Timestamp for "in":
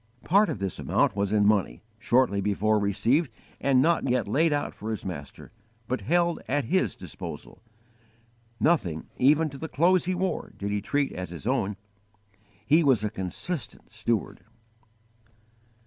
1.31-1.45